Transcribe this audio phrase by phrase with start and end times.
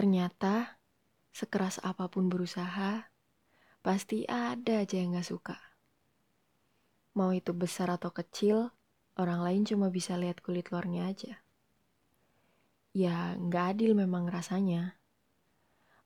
[0.00, 0.80] Ternyata,
[1.28, 3.12] sekeras apa pun berusaha,
[3.84, 5.60] pasti ada aja yang gak suka.
[7.12, 8.72] Mau itu besar atau kecil,
[9.20, 11.44] orang lain cuma bisa lihat kulit luarnya aja.
[12.96, 14.96] Ya, gak adil memang rasanya.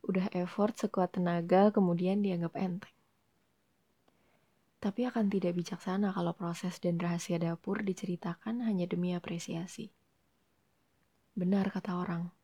[0.02, 2.98] Udah effort sekuat tenaga, kemudian dianggap enteng.
[4.82, 9.94] Tapi akan tidak bijaksana kalau proses dan rahasia dapur diceritakan hanya demi apresiasi.
[11.38, 12.34] Benar kata orang,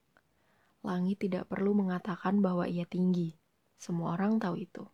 [0.81, 3.37] langit tidak perlu mengatakan bahwa ia tinggi.
[3.77, 4.85] Semua orang tahu itu.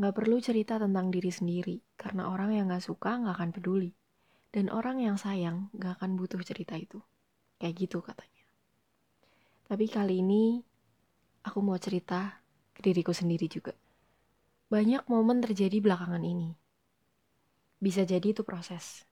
[0.00, 3.92] Nggak perlu cerita tentang diri sendiri, karena orang yang nggak suka nggak akan peduli.
[4.50, 7.00] Dan orang yang sayang nggak akan butuh cerita itu.
[7.60, 8.44] Kayak gitu katanya.
[9.68, 10.58] Tapi kali ini,
[11.44, 12.40] aku mau cerita
[12.72, 13.76] ke diriku sendiri juga.
[14.72, 16.56] Banyak momen terjadi belakangan ini.
[17.76, 19.04] Bisa jadi itu proses.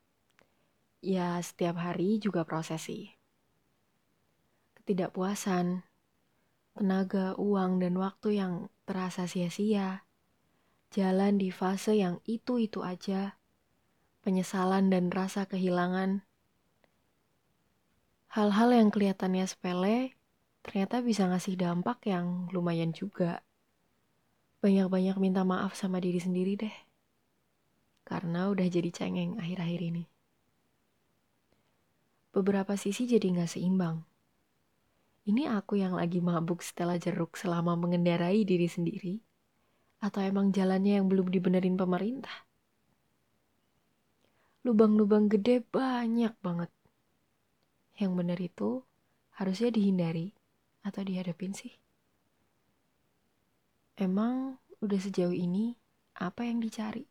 [1.04, 3.17] Ya, setiap hari juga proses sih.
[4.88, 5.84] Ketidakpuasan,
[6.72, 10.08] tenaga, uang, dan waktu yang terasa sia-sia.
[10.96, 13.36] Jalan di fase yang itu-itu aja.
[14.24, 16.24] Penyesalan dan rasa kehilangan.
[18.32, 20.16] Hal-hal yang kelihatannya sepele,
[20.64, 23.44] ternyata bisa ngasih dampak yang lumayan juga
[24.64, 26.76] banyak-banyak minta maaf sama diri sendiri deh.
[28.08, 30.08] Karena udah jadi cengeng akhir-akhir ini.
[32.32, 34.08] Beberapa sisi jadi gak seimbang.
[35.28, 39.20] Ini aku yang lagi mabuk setelah jeruk selama mengendarai diri sendiri?
[40.00, 42.48] Atau emang jalannya yang belum dibenerin pemerintah?
[44.64, 46.72] Lubang-lubang gede banyak banget.
[48.00, 48.70] Yang bener itu
[49.36, 50.32] harusnya dihindari
[50.80, 51.76] atau dihadapin sih?
[54.00, 55.76] Emang udah sejauh ini
[56.16, 57.04] apa yang dicari?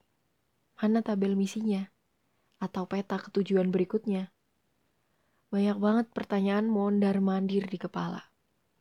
[0.82, 1.86] Mana tabel misinya?
[2.58, 4.34] Atau peta ketujuan berikutnya?
[5.48, 8.20] Banyak banget pertanyaan mondar-mandir di kepala.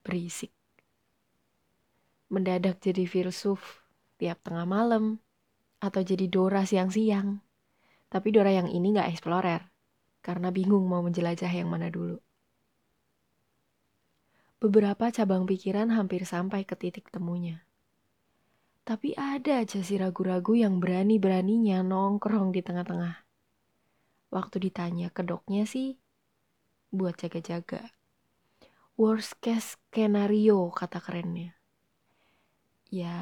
[0.02, 0.50] Berisik.
[2.26, 3.86] Mendadak jadi filsuf
[4.18, 5.22] tiap tengah malam.
[5.78, 7.38] Atau jadi Dora siang-siang.
[8.10, 9.62] Tapi Dora yang ini gak explorer.
[10.26, 12.18] Karena bingung mau menjelajah yang mana dulu.
[14.58, 17.62] Beberapa cabang pikiran hampir sampai ke titik temunya.
[18.82, 23.22] Tapi ada aja si ragu-ragu yang berani-beraninya nongkrong di tengah-tengah.
[24.34, 25.98] Waktu ditanya ke doknya sih,
[26.96, 27.92] buat jaga-jaga.
[28.96, 31.52] Worst case scenario, kata kerennya.
[32.88, 33.20] Ya,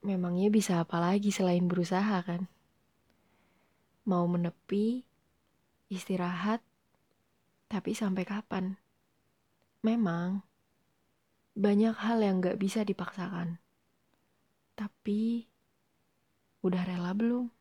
[0.00, 2.48] memangnya bisa apa lagi selain berusaha kan?
[4.08, 5.04] Mau menepi,
[5.92, 6.64] istirahat,
[7.68, 8.80] tapi sampai kapan?
[9.84, 10.40] Memang,
[11.52, 13.60] banyak hal yang gak bisa dipaksakan.
[14.72, 15.44] Tapi,
[16.64, 17.57] udah rela belum?